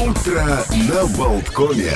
[0.00, 0.44] Утро
[0.92, 1.90] на Болткоме.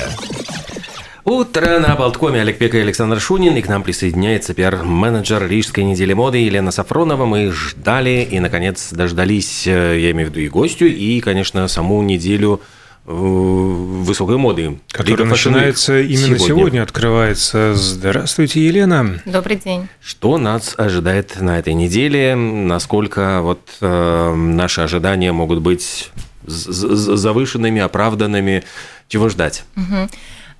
[1.25, 2.41] Утро на Болткоме.
[2.41, 3.57] Олег Пека и Александр Шунин.
[3.57, 7.27] И к нам присоединяется пиар-менеджер Рижской недели моды Елена Сафронова.
[7.27, 12.03] Мы ждали и, наконец, дождались, э, я имею в виду и гостю, и, конечно, саму
[12.03, 12.61] неделю
[13.07, 14.81] э, высокой моды.
[14.91, 16.83] Которая начинается именно сегодня.
[16.83, 17.73] открывается.
[17.75, 19.23] Здравствуйте, Елена.
[19.27, 19.87] Добрый день.
[20.01, 22.35] Что нас ожидает на этой неделе?
[22.35, 26.11] Насколько вот э, наши ожидания могут быть
[26.47, 28.65] завышенными, оправданными?
[29.09, 29.65] Чего ждать?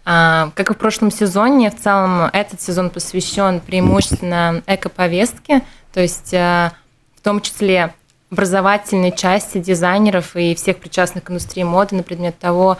[0.05, 6.35] А, Как и в прошлом сезоне, в целом этот сезон посвящен преимущественно эко-повестке, то есть
[6.35, 6.73] а,
[7.17, 7.95] в том числе
[8.31, 12.79] образовательной части дизайнеров и всех причастных к индустрии моды на предмет того,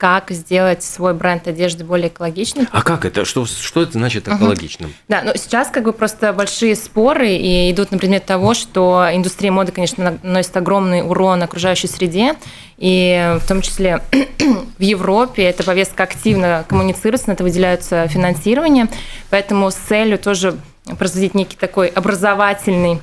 [0.00, 2.66] как сделать свой бренд одежды более экологичным.
[2.72, 3.26] А как это?
[3.26, 4.94] Что, что это значит экологичным?
[5.08, 9.52] Да, но сейчас как бы просто большие споры и идут на предмет того, что индустрия
[9.52, 12.34] моды, конечно, наносит огромный урон окружающей среде,
[12.78, 14.02] и в том числе
[14.78, 18.88] в Европе эта повестка активно коммуницируется, на это выделяются финансирование,
[19.28, 20.56] поэтому с целью тоже
[20.98, 23.02] производить некий такой образовательный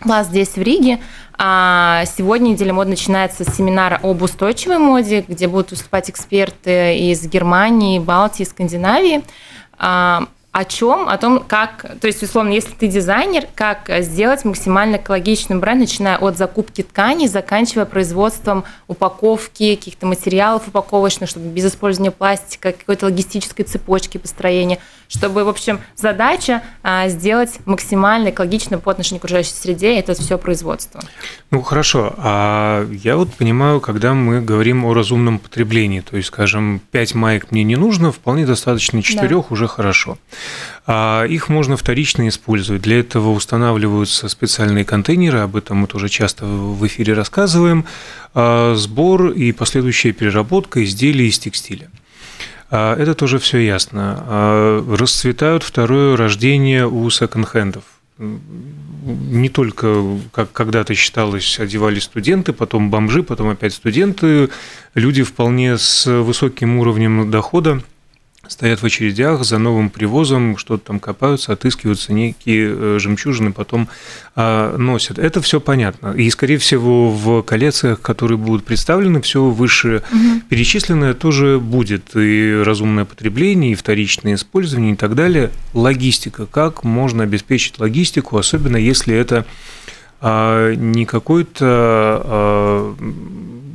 [0.00, 0.98] класс здесь, в Риге.
[1.38, 7.26] А сегодня неделя моды начинается с семинара об устойчивой моде, где будут выступать эксперты из
[7.26, 9.22] Германии, Балтии, Скандинавии.
[10.52, 11.08] О чем?
[11.08, 16.18] О том, как, то есть, условно, если ты дизайнер, как сделать максимально экологичный бренд, начиная
[16.18, 23.64] от закупки тканей, заканчивая производством упаковки, каких-то материалов упаковочных, чтобы без использования пластика, какой-то логистической
[23.64, 29.98] цепочки построения, чтобы, в общем, задача а, сделать максимально экологично по отношению к окружающей среде
[29.98, 31.00] это все производство.
[31.50, 36.80] Ну хорошо, а я вот понимаю, когда мы говорим о разумном потреблении, то есть, скажем,
[36.90, 40.18] 5 маек мне не нужно, вполне достаточно 4 уже хорошо.
[40.86, 42.82] А их можно вторично использовать.
[42.82, 47.84] Для этого устанавливаются специальные контейнеры, об этом мы тоже часто в эфире рассказываем,
[48.34, 51.90] а, сбор и последующая переработка изделий из текстиля.
[52.70, 54.84] А, Это тоже все ясно.
[54.88, 57.84] Расцветают второе рождение у секонд-хендов.
[58.18, 64.50] Не только, как когда-то считалось, одевались студенты, потом бомжи, потом опять студенты.
[64.94, 67.82] Люди вполне с высоким уровнем дохода
[68.50, 73.88] стоят в очередях за новым привозом, что-то там копаются, отыскиваются некие э, жемчужины, потом
[74.34, 75.18] а, носят.
[75.18, 76.12] Это все понятно.
[76.12, 80.02] И, скорее всего, в коллекциях, которые будут представлены, все выше
[80.48, 82.16] перечисленное тоже будет.
[82.16, 85.50] И разумное потребление, и вторичное использование, и так далее.
[85.72, 86.46] Логистика.
[86.46, 89.46] Как можно обеспечить логистику, особенно если это
[90.20, 92.94] а, не какой-то а,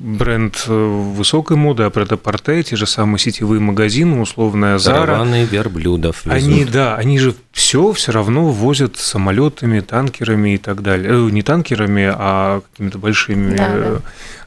[0.06, 5.02] бренд высокой моды, а претапорте, те же самые сетевые магазины, условная Зара.
[5.02, 6.38] Караваны верблюдов везут.
[6.38, 11.10] Они, да, они же все все равно возят самолетами, танкерами и так далее.
[11.12, 13.76] Э, Не танкерами, а какими-то большими Да, да.
[13.76, 14.00] э,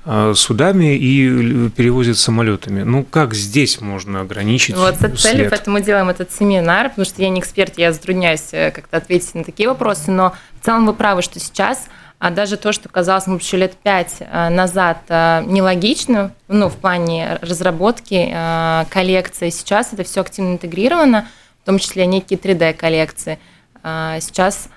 [0.05, 2.83] э, судами и перевозят самолетами.
[2.85, 5.51] Ну, как здесь можно ограничить Вот с этой целью, след?
[5.51, 9.35] поэтому мы делаем этот семинар, потому что я не эксперт, я затрудняюсь э, как-то ответить
[9.35, 13.27] на такие вопросы, но в целом вы правы, что сейчас а даже то, что казалось,
[13.27, 19.93] может, еще лет пять э, назад э, нелогично, ну, в плане разработки э, коллекции, сейчас
[19.93, 21.29] это все активно интегрировано,
[21.63, 23.39] в том числе некие 3D-коллекции.
[23.83, 24.69] А Сейчас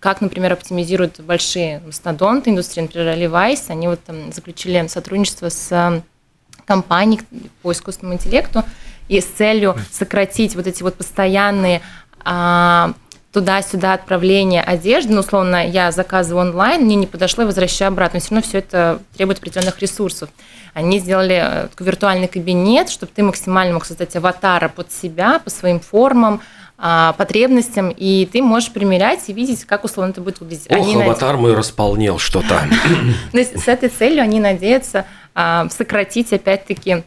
[0.00, 6.02] как, например, оптимизируют большие мастодонты индустрии, например, Levi's, они вот там заключили сотрудничество с
[6.64, 7.20] компанией
[7.62, 8.64] по искусственному интеллекту
[9.06, 11.82] и с целью сократить вот эти вот постоянные
[12.24, 12.94] а,
[13.32, 18.34] туда-сюда отправления одежды, ну, условно, я заказываю онлайн, мне не подошло, возвращаю обратно, но все
[18.34, 20.28] равно все это требует определенных ресурсов.
[20.74, 25.50] Они сделали э, такой виртуальный кабинет, чтобы ты максимально мог создать аватара под себя, по
[25.50, 26.40] своим формам,
[26.84, 30.66] а, потребностям, и ты можешь примерять и видеть, как условно это будет выглядеть.
[30.68, 32.60] Ох, Они аватар мой располнел что-то.
[33.32, 37.04] с этой целью они надеются а, сократить, опять-таки,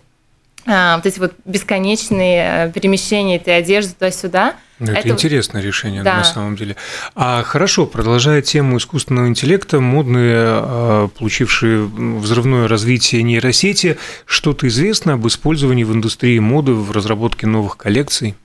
[0.66, 4.56] а, вот эти вот бесконечные э, перемещения этой одежды туда-сюда.
[4.80, 6.18] Это, Это- интересное решение Да.
[6.18, 6.76] на самом деле.
[7.16, 15.26] А хорошо, продолжая тему искусственного интеллекта, модные, а, получившие взрывное развитие нейросети, что-то известно об
[15.28, 18.36] использовании в индустрии моды в разработке новых коллекций?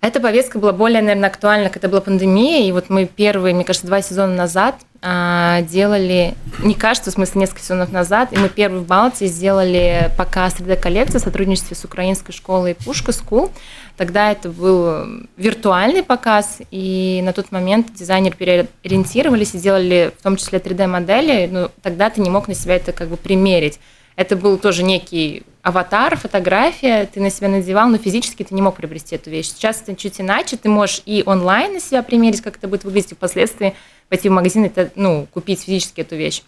[0.00, 3.86] Эта повестка была более, наверное, актуальна, когда была пандемия, и вот мы первые, мне кажется,
[3.86, 8.80] два сезона назад а, делали, не кажется, в смысле, несколько сезонов назад, и мы первый
[8.80, 13.50] в Балтии сделали показ 3D-коллекции в сотрудничестве с украинской школой Пушка School.
[13.98, 20.36] Тогда это был виртуальный показ, и на тот момент дизайнеры переориентировались и сделали в том
[20.36, 23.78] числе 3D-модели, но тогда ты не мог на себя это как бы примерить.
[24.20, 28.76] Это был тоже некий аватар, фотография, ты на себя надевал, но физически ты не мог
[28.76, 29.46] приобрести эту вещь.
[29.46, 33.12] Сейчас это чуть иначе, ты можешь и онлайн на себя примерить, как это будет выглядеть,
[33.12, 33.74] и впоследствии
[34.10, 36.42] пойти в магазин и ну, купить физически эту вещь.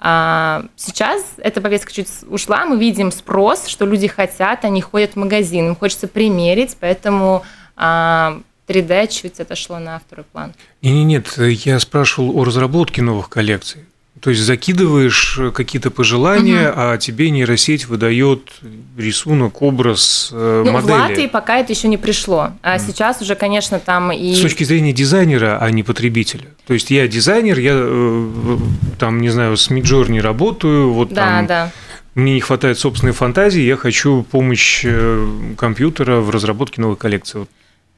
[0.00, 5.16] А сейчас эта повестка чуть ушла, мы видим спрос, что люди хотят, они ходят в
[5.16, 7.44] магазин, им хочется примерить, поэтому
[7.76, 10.54] 3D чуть отошло на второй план.
[10.82, 13.84] Не, нет, я спрашивал о разработке новых коллекций.
[14.22, 16.78] То есть закидываешь какие-то пожелания, угу.
[16.80, 18.52] а тебе нейросеть выдает
[18.96, 20.92] рисунок, образ, э, ну, модели.
[20.92, 22.52] В Латвии пока это еще не пришло.
[22.62, 22.84] А угу.
[22.86, 24.32] сейчас уже, конечно, там и...
[24.36, 26.44] С точки зрения дизайнера, а не потребителя.
[26.68, 28.58] То есть я дизайнер, я э,
[29.00, 31.46] там, не знаю, с Midjourney работаю, вот да, там...
[31.48, 31.72] Да.
[32.14, 37.40] Мне не хватает собственной фантазии, я хочу помощь э, компьютера в разработке новой коллекции.
[37.40, 37.48] Вот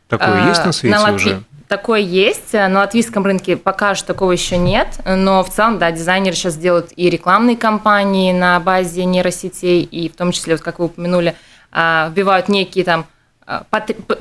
[0.09, 1.43] такое а, есть на свете на уже?
[1.69, 6.37] Такое есть, на латвийском рынке пока что такого еще нет, но в целом, да, дизайнеры
[6.37, 10.87] сейчас делают и рекламные кампании на базе нейросетей, и в том числе, вот как вы
[10.87, 11.35] упомянули,
[11.73, 13.07] а, вбивают некие там
[13.47, 13.65] а,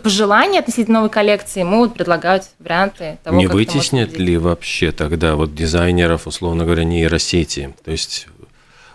[0.03, 6.27] пожелания относительно новой коллекции, могут предлагать варианты того, Не вытеснят ли вообще тогда вот дизайнеров,
[6.27, 7.73] условно говоря, нейросети?
[7.85, 8.27] То есть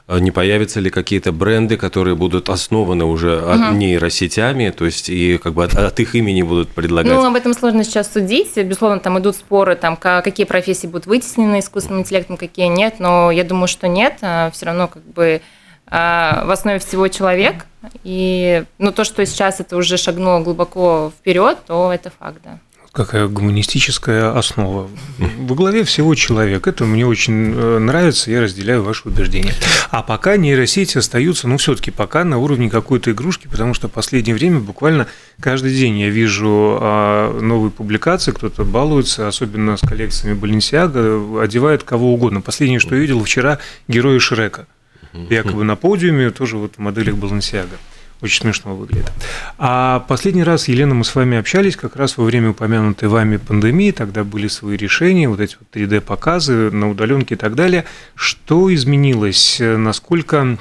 [0.08, 3.74] не появятся ли какие-то бренды, которые будут основаны уже угу.
[3.74, 7.12] нейросетями, то есть и как бы от, от их имени будут предлагать?
[7.12, 8.56] Ну, об этом сложно сейчас судить.
[8.56, 13.44] Безусловно, там идут споры, там, какие профессии будут вытеснены искусственным интеллектом, какие нет, но я
[13.44, 14.18] думаю, что нет.
[14.22, 15.42] А Все равно как бы
[15.86, 17.66] а, в основе всего человек.
[18.02, 22.58] И ну, то, что сейчас это уже шагнуло глубоко вперед, то это факт, да
[22.98, 24.90] какая гуманистическая основа.
[25.18, 26.66] Во главе всего человек.
[26.66, 29.54] Это мне очень э, нравится, я разделяю ваши убеждения.
[29.90, 34.34] А пока нейросети остаются, ну, все-таки пока на уровне какой-то игрушки, потому что в последнее
[34.34, 35.06] время буквально
[35.38, 42.12] каждый день я вижу а, новые публикации, кто-то балуется, особенно с коллекциями Баленсиага, одевает кого
[42.12, 42.40] угодно.
[42.40, 44.66] Последнее, что я видел вчера, герои Шрека.
[45.12, 47.76] Якобы на подиуме, тоже вот в моделях Баленсиага.
[48.20, 49.12] Очень смешно выглядит.
[49.58, 53.92] А последний раз, Елена, мы с вами общались как раз во время упомянутой вами пандемии,
[53.92, 57.84] тогда были свои решения, вот эти вот 3D-показы на удаленке и так далее.
[58.16, 59.58] Что изменилось?
[59.60, 60.58] Насколько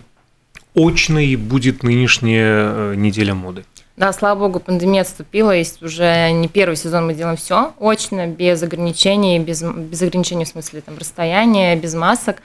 [0.76, 3.66] очной будет нынешняя э, неделя моды?
[3.98, 8.62] Да, слава богу, пандемия отступила, есть уже не первый сезон мы делаем все очно, без
[8.62, 12.38] ограничений, без, без ограничений в смысле там расстояния, без масок.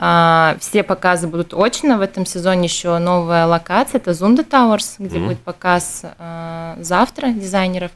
[0.00, 1.98] А, все показы будут очно.
[1.98, 3.98] В этом сезоне еще новая локация.
[3.98, 5.26] Это Zunda Towers, где mm-hmm.
[5.26, 7.90] будет показ а, завтра дизайнеров.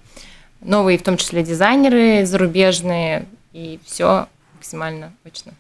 [0.61, 3.27] Новые, в том числе дизайнеры зарубежные.
[3.53, 4.27] И все
[4.57, 5.53] максимально очно.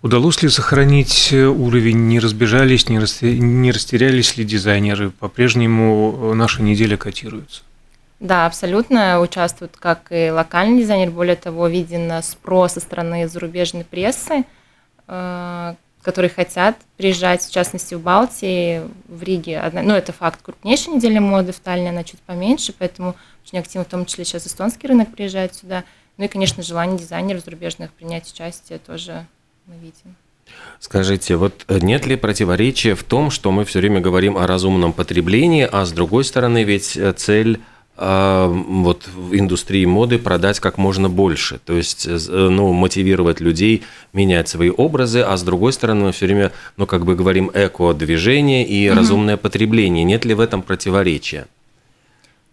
[0.00, 2.98] Удалось ли сохранить уровень, не разбежались, не,
[3.40, 5.10] не растерялись ли дизайнеры?
[5.10, 7.62] По-прежнему наша неделя котируется?
[8.20, 14.44] Да, абсолютно участвуют как и локальный дизайнер, более того, виден спрос со стороны зарубежной прессы,
[15.08, 15.74] а,
[16.08, 19.62] которые хотят приезжать, в частности, в Балтии, в Риге.
[19.74, 20.40] Ну, это факт.
[20.42, 23.14] Крупнейшая неделя моды в Таллине, она чуть поменьше, поэтому
[23.44, 25.84] очень активно, в том числе сейчас эстонский рынок приезжает сюда.
[26.16, 29.26] Ну и, конечно, желание дизайнеров зарубежных принять участие тоже
[29.66, 30.16] мы видим.
[30.80, 35.68] Скажите, вот нет ли противоречия в том, что мы все время говорим о разумном потреблении,
[35.70, 37.60] а с другой стороны ведь цель
[37.98, 44.48] вот в индустрии моды продать как можно больше, то есть э, ну, мотивировать людей менять
[44.48, 48.88] свои образы, а с другой стороны мы все время, ну как бы говорим, эко-движение и
[48.88, 48.96] угу.
[48.98, 50.04] разумное потребление.
[50.04, 51.48] Нет ли в этом противоречия?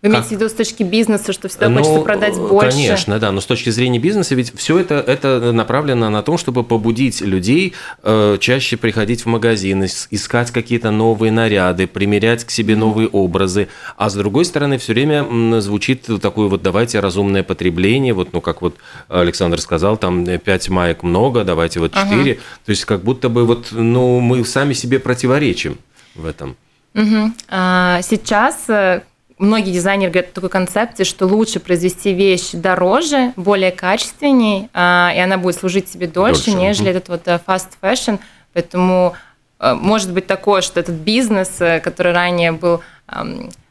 [0.06, 2.70] Вы имеете в виду с точки бизнеса, что всегда ну, хочется продать больше?
[2.70, 6.64] Конечно, да, но с точки зрения бизнеса ведь все это, это направлено на то, чтобы
[6.64, 7.74] побудить людей
[8.04, 14.10] э, чаще приходить в магазин, искать какие-то новые наряды, примерять к себе новые образы, а
[14.12, 18.76] с другой стороны все время звучит такое вот давайте разумное потребление, вот ну как вот
[19.08, 22.42] Александр сказал, там 5 маек много, давайте вот 4, ага.
[22.66, 25.80] то есть как будто бы вот ну мы сами себе противоречим
[26.14, 26.56] в этом.
[26.94, 27.32] Угу.
[27.50, 29.02] А, сейчас э,
[29.38, 35.20] многие дизайнеры говорят о такой концепции, что лучше произвести вещь дороже, более качественней, а, и
[35.20, 36.60] она будет служить себе дольше, дольше.
[36.60, 36.98] нежели угу.
[36.98, 38.20] этот вот э, fast fashion.
[38.54, 39.16] Поэтому
[39.60, 42.82] э, может быть такое, что этот бизнес, э, который ранее был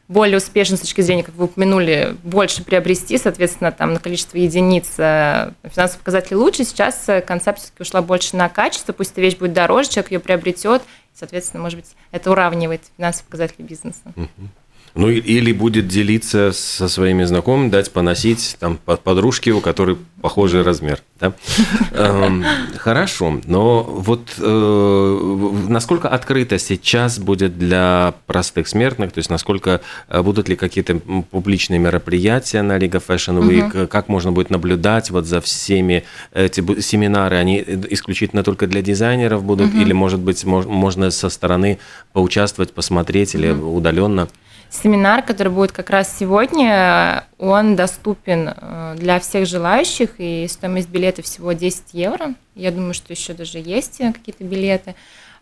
[0.07, 4.93] более успешен с точки зрения, как вы упомянули, больше приобрести, соответственно, там на количество единиц
[4.95, 6.63] финансовых показателей лучше.
[6.63, 11.63] Сейчас концепция ушла больше на качество, пусть эта вещь будет дороже, человек ее приобретет, соответственно,
[11.63, 14.01] может быть, это уравнивает финансовые показатели бизнеса.
[14.15, 14.49] Угу.
[14.95, 21.03] Ну или будет делиться со своими знакомыми, дать поносить там подружке, у которой похожий размер.
[21.19, 21.33] Да?
[21.91, 22.45] Эм,
[22.77, 30.21] хорошо, но вот э, насколько открыто сейчас будет для простых смертных, то есть насколько э,
[30.21, 30.95] будут ли какие-то
[31.29, 37.35] публичные мероприятия на of Fashion Week, как можно будет наблюдать вот за всеми эти семинары,
[37.35, 41.79] они исключительно только для дизайнеров будут, или, может быть, можно со стороны
[42.13, 44.29] поучаствовать, посмотреть или удаленно?
[44.75, 51.21] Семинар, который будет как раз сегодня, он доступен э, для всех желающих, и стоимость билета
[51.21, 52.35] всего 10 евро.
[52.55, 54.95] Я думаю, что еще даже есть какие-то билеты.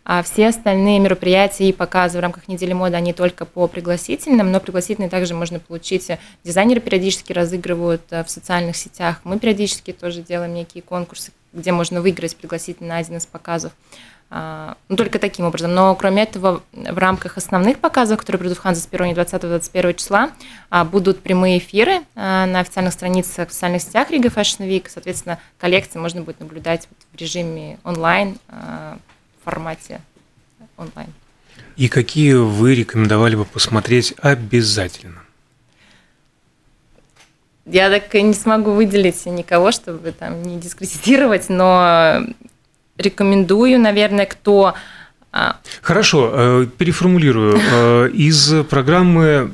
[0.06, 4.60] А все остальные мероприятия и показы в рамках недели моды, они только по пригласительным, но
[4.60, 6.10] пригласительные также можно получить.
[6.44, 9.20] Дизайнеры периодически разыгрывают э, в социальных сетях.
[9.24, 13.72] Мы периодически тоже делаем некие конкурсы, где можно выиграть пригласительный на один из показов.
[14.30, 15.74] А, ну, только таким образом.
[15.74, 20.30] Но кроме этого, в рамках основных показов, которые придут в Ханзас Пероне 20-21 числа,
[20.70, 24.86] а, будут прямые эфиры а, на официальных страницах в социальных сетях Рига Fashion Week.
[24.88, 28.98] Соответственно, коллекции можно будет наблюдать в режиме онлайн, в
[29.44, 30.00] формате
[30.76, 31.12] онлайн.
[31.76, 35.22] И какие вы рекомендовали бы посмотреть обязательно?
[37.66, 42.24] Я так и не смогу выделить никого, чтобы там не дискредитировать, но
[42.98, 44.74] рекомендую, наверное, кто...
[45.32, 47.60] А, Хорошо, э, переформулирую.
[47.72, 49.52] Э, из программы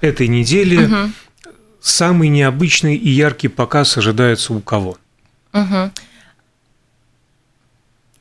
[0.00, 1.12] этой недели угу.
[1.80, 4.98] самый необычный и яркий показ ожидается у кого?
[5.52, 5.90] Угу.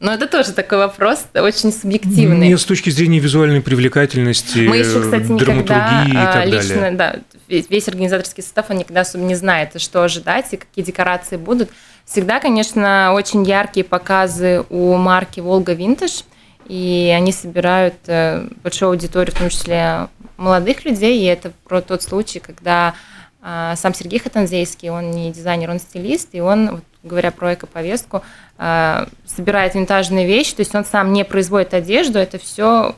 [0.02, 2.48] Ну, это тоже такой вопрос, очень субъективный.
[2.48, 6.92] Не с точки зрения визуальной привлекательности, Мы еще, кстати, драматургии никогда, и так лично, далее.
[6.98, 11.70] Да, весь организаторский состав, он никогда особо не знает, что ожидать и какие декорации будут.
[12.06, 16.24] Всегда, конечно, очень яркие показы у марки «Волга Винтаж»,
[16.68, 22.02] и они собирают э, большую аудиторию, в том числе молодых людей, и это про тот
[22.04, 22.94] случай, когда
[23.44, 28.22] а, сам Сергей Хатанзейский, он не дизайнер, он стилист, и он, вот, говоря про эко-повестку,
[28.58, 32.96] а, собирает винтажные вещи, то есть он сам не производит одежду, это все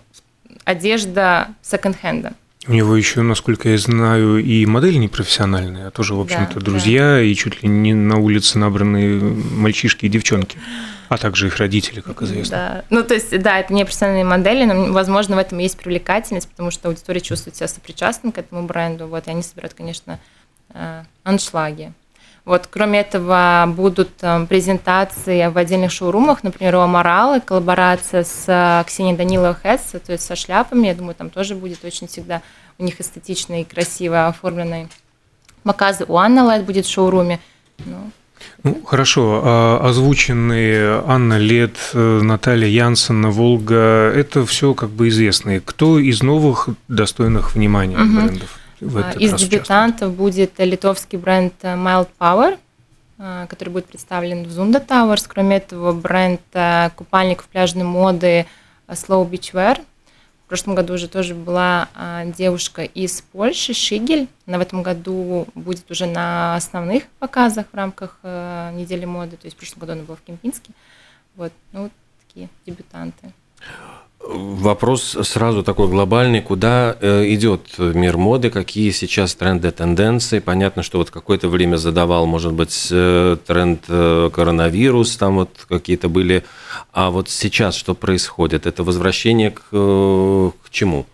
[0.66, 2.34] одежда секонд-хенда.
[2.66, 7.02] У него еще, насколько я знаю, и модели непрофессиональные, а тоже, в общем-то, да, друзья
[7.02, 7.22] да.
[7.22, 10.58] и чуть ли не на улице набранные мальчишки и девчонки,
[11.10, 12.58] а также их родители, как известно.
[12.58, 16.48] Да, ну то есть, да, это не профессиональные модели, но, возможно, в этом есть привлекательность,
[16.48, 20.20] потому что аудитория чувствует себя сопричастным к этому бренду, вот, и они собирают, конечно,
[20.74, 21.92] э, аншлаги.
[22.46, 28.84] Вот, кроме этого, будут э, презентации в отдельных шоурумах, например, у Аморалы, коллаборация с э,
[28.86, 32.42] Ксенией Даниловой Хэтс, то есть со шляпами, я думаю, там тоже будет очень всегда
[32.78, 34.90] у них эстетично и красиво оформленные
[35.64, 36.04] показы.
[36.08, 37.40] У Анны Лайт будет в шоуруме.
[37.86, 38.12] Ну,
[38.64, 39.42] ну, хорошо.
[39.44, 45.62] А озвученные Анна Лет, э, Наталья Янсен, Волга– это все как бы известные.
[45.62, 48.14] Кто из новых достойных внимания угу.
[48.14, 48.60] брендов?
[49.20, 52.60] Из дебютантов будет литовский бренд Mild Power,
[53.18, 55.26] а, который будет представлен в Zunda Towers.
[55.28, 58.46] Кроме этого, бренд а, купальников пляжной моды
[58.88, 59.82] Slow Beach Wear.
[60.46, 61.88] В прошлом году уже тоже была
[62.38, 64.28] девушка из Польши, Шигель.
[64.46, 69.38] Она в этом году будет уже на основных показах в рамках недели моды.
[69.38, 70.72] То есть в прошлом году она была в Кемпинске.
[71.36, 71.92] Вот, ну, вот
[72.28, 73.32] такие дебютанты.
[74.26, 80.40] Вопрос сразу такой глобальный, куда э, идет мир моды, какие сейчас тренды, тенденции.
[80.40, 86.08] Понятно, что вот какое-то время задавал, может быть, э, тренд э, коронавирус, там вот какие-то
[86.08, 86.46] были.
[86.94, 88.66] А вот сейчас что происходит?
[88.66, 91.06] Это возвращение к, к чему?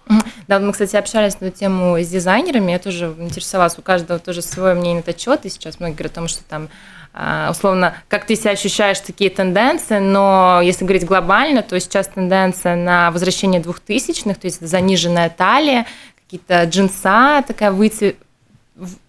[0.47, 4.43] Да, мы, кстати, общались на эту тему с дизайнерами, я тоже интересовалась, у каждого тоже
[4.43, 6.69] свое мнение на этот счет, и сейчас многие говорят о том, что там
[7.13, 13.11] условно, как ты себя ощущаешь такие тенденции, но если говорить глобально, то сейчас тенденция на
[13.11, 15.85] возвращение двухтысячных, то есть заниженная талия,
[16.23, 18.15] какие-то джинса такая выцве...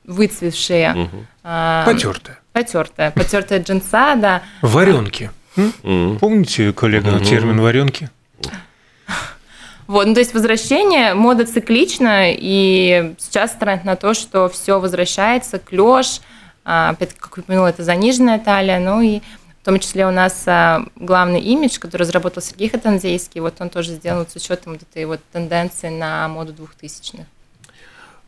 [0.04, 0.95] выцвевшая.
[0.95, 1.26] Угу.
[1.42, 2.38] Потертая.
[2.52, 3.11] Потертая.
[3.11, 4.42] Потертая джинса, да.
[4.62, 5.30] Варенки.
[5.83, 8.09] Помните, коллега, термин варенки?
[9.87, 15.59] Вот, ну, то есть возвращение, мода циклична, и сейчас тренд на то, что все возвращается,
[15.59, 16.39] клеш, а,
[16.71, 19.21] опять, как я упомянула, это заниженная талия, ну и
[19.61, 23.93] в том числе у нас а, главный имидж, который разработал Сергей Хатанзейский, вот он тоже
[23.93, 27.27] сделан с учетом вот этой вот тенденции на моду двухтысячных.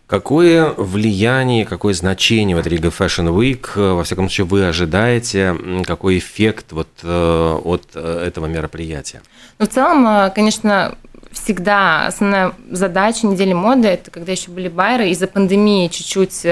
[0.07, 5.57] Какое влияние, какое значение вот Рига Fashion Week, во всяком случае, вы ожидаете,
[5.87, 9.23] какой эффект вот э, от э, этого мероприятия?
[9.59, 10.97] Ну, в целом, э, конечно,
[11.31, 16.45] всегда основная задача недели моды, это когда еще были байеры, из-за пандемии чуть-чуть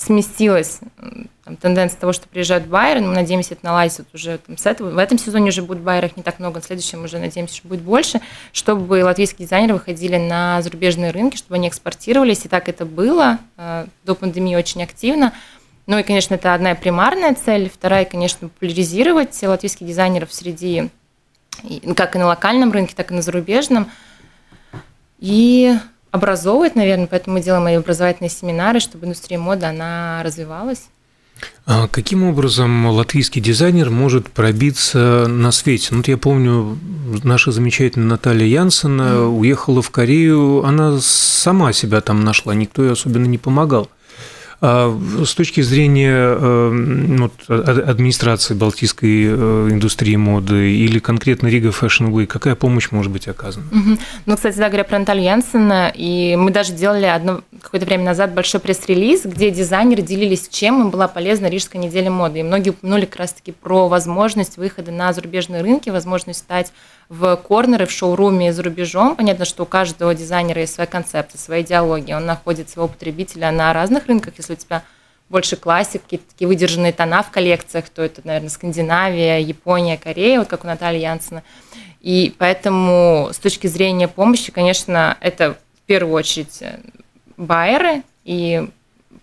[0.00, 0.80] сместилась
[1.44, 4.90] там, тенденция того, что приезжают байеры, мы надеемся, это наладится уже там, с этого.
[4.90, 7.82] В этом сезоне уже будет байеров не так много, в следующем уже надеемся, что будет
[7.82, 8.20] больше,
[8.52, 13.86] чтобы латвийские дизайнеры выходили на зарубежные рынки, чтобы они экспортировались, и так это было э,
[14.04, 15.34] до пандемии очень активно.
[15.86, 17.68] Ну и, конечно, это одна примарная цель.
[17.68, 20.88] Вторая, конечно, популяризировать латвийских дизайнеров среди,
[21.94, 23.90] как и на локальном рынке, так и на зарубежном.
[25.18, 25.76] И
[26.10, 30.88] образовывать, наверное, поэтому мы делаем и образовательные семинары, чтобы индустрия моды, она развивалась.
[31.66, 35.88] А каким образом латвийский дизайнер может пробиться на свете?
[35.92, 36.78] Ну, вот я помню,
[37.22, 39.38] наша замечательная Наталья Янсена mm.
[39.38, 43.88] уехала в Корею, она сама себя там нашла, никто ей особенно не помогал.
[44.62, 49.26] А с точки зрения ну, администрации Балтийской
[49.70, 53.66] индустрии моды или конкретно Рига Fashion Week, какая помощь может быть оказана?
[53.72, 53.98] Угу.
[54.26, 58.32] Ну, кстати, да, говоря про Наталью Янсена, и мы даже делали одно какое-то время назад
[58.34, 62.40] большой пресс-релиз, где дизайнеры делились, чем им была полезна Рижская неделя моды.
[62.40, 66.72] И многие упомянули как раз-таки про возможность выхода на зарубежные рынки, возможность стать
[67.08, 69.16] в корнеры, в шоуруме за рубежом.
[69.16, 72.16] Понятно, что у каждого дизайнера есть своя концепция, своя идеология.
[72.16, 74.34] Он находит своего потребителя на разных рынках.
[74.36, 74.82] Если у тебя
[75.28, 80.48] больше классик, какие-то такие выдержанные тона в коллекциях, то это, наверное, Скандинавия, Япония, Корея, вот
[80.48, 81.42] как у Натальи Янсена.
[82.00, 86.62] И поэтому с точки зрения помощи, конечно, это в первую очередь
[87.40, 88.02] байеры.
[88.24, 88.68] И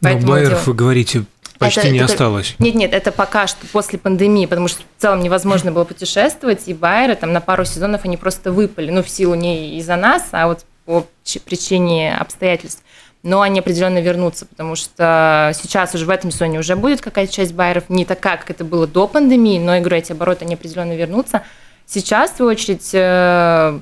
[0.01, 0.65] поэтому Но байеров делаем...
[0.65, 1.23] вы говорите
[1.57, 2.55] почти это, не это, осталось.
[2.59, 6.73] Нет, нет, это пока что после пандемии, потому что в целом невозможно было путешествовать, и
[6.73, 10.47] байеры там на пару сезонов они просто выпали, ну, в силу не из-за нас, а
[10.47, 11.05] вот по
[11.45, 12.83] причине обстоятельств.
[13.23, 17.53] Но они определенно вернутся, потому что сейчас уже в этом сезоне уже будет какая-то часть
[17.53, 21.43] байеров, не такая, как это было до пандемии, но, говорю, эти обороты, они определенно вернутся.
[21.85, 23.79] Сейчас, в свою очередь, э,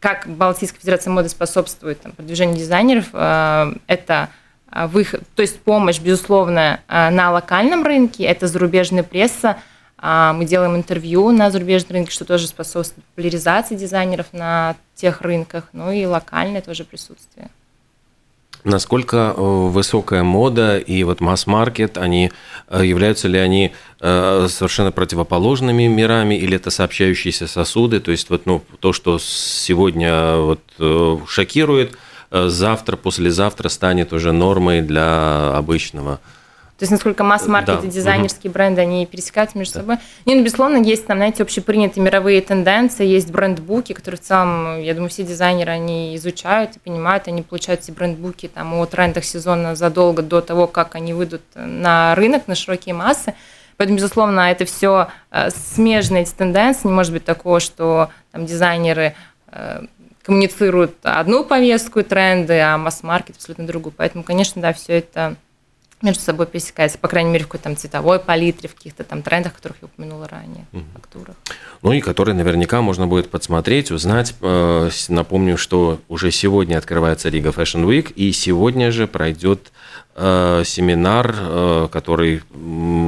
[0.00, 4.30] как Балтийская Федерация моды способствует там, продвижению дизайнеров, э, это
[4.70, 9.56] а, выход, то есть помощь, безусловно, а, на локальном рынке, это зарубежная пресса,
[9.96, 15.64] а, мы делаем интервью на зарубежном рынке, что тоже способствует популяризации дизайнеров на тех рынках,
[15.72, 17.48] ну и локальное тоже присутствие.
[18.64, 22.32] Насколько э, высокая мода и вот масс-маркет, они
[22.68, 28.00] э, являются ли они э, совершенно противоположными мирами или это сообщающиеся сосуды?
[28.00, 30.60] То есть вот ну, то, что сегодня вот
[31.28, 31.96] шокирует–
[32.30, 36.20] завтра, послезавтра станет уже нормой для обычного.
[36.78, 37.86] То есть, насколько масс-маркет да.
[37.88, 38.54] и дизайнерские угу.
[38.54, 39.80] бренды, они пересекаются между да.
[39.80, 39.96] собой.
[40.26, 44.94] Не, ну, безусловно, есть там, знаете, общепринятые мировые тенденции, есть брендбуки, которые в целом, я
[44.94, 49.74] думаю, все дизайнеры, они изучают и понимают, они получают эти брендбуки там о трендах сезона
[49.74, 53.34] задолго до того, как они выйдут на рынок, на широкие массы.
[53.76, 56.86] Поэтому, безусловно, это все э, смежные эти тенденции.
[56.86, 59.16] Не может быть такого, что там дизайнеры
[59.50, 59.82] э,
[60.22, 63.92] коммуницируют одну повестку и тренды, а масс-маркет абсолютно другую.
[63.96, 65.34] Поэтому, конечно, да, все это
[66.02, 69.54] между собой пересекается, по крайней мере, в какой-то там цветовой палитре, в каких-то там трендах,
[69.54, 70.84] которых я упомянула ранее, угу.
[70.94, 71.36] фактурах.
[71.82, 74.34] Ну и которые наверняка можно будет подсмотреть, узнать.
[74.40, 79.72] Э, напомню, что уже сегодня открывается Рига Fashion Week, и сегодня же пройдет
[80.20, 82.42] Э, семинар, э, который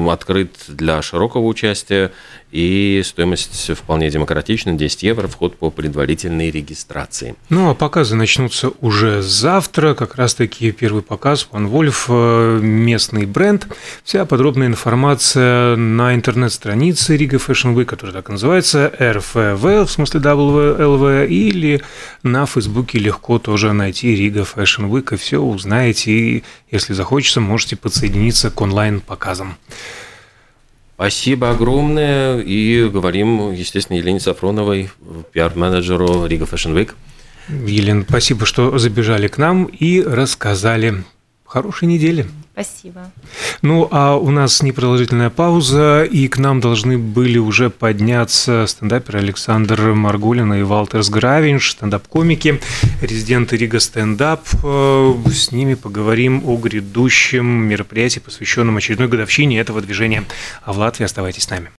[0.08, 2.12] открыт для широкого участия,
[2.50, 7.34] и стоимость вполне демократична, 10 евро, вход по предварительной регистрации.
[7.48, 13.66] Ну, а показы начнутся уже завтра, как раз-таки первый показ One Wolf, э, местный бренд.
[14.04, 20.20] Вся подробная информация на интернет-странице Рига Fashion Week, которая так и называется, RFV, в смысле
[20.20, 21.82] WLV, или
[22.22, 27.76] на Фейсбуке легко тоже найти Рига Fashion Week, и все узнаете, и если захочется, можете
[27.76, 29.56] подсоединиться к онлайн-показам.
[31.00, 32.40] Спасибо огромное.
[32.40, 34.90] И говорим, естественно, Елене Сафроновой,
[35.32, 36.92] пиар-менеджеру Рига Fashion Week.
[37.48, 41.02] Елена, спасибо, что забежали к нам и рассказали.
[41.46, 42.26] Хорошей недели.
[42.52, 43.10] Спасибо.
[43.62, 49.80] Ну, а у нас непродолжительная пауза, и к нам должны были уже подняться стендаперы Александр
[49.92, 52.60] Маргулин и Валтерс Гравинш, стендап-комики,
[53.00, 54.42] резиденты Рига Стендап.
[54.64, 60.24] Э, с ними поговорим о грядущем мероприятии, посвященном очередной годовщине этого движения.
[60.62, 61.68] А в Латвии оставайтесь с нами.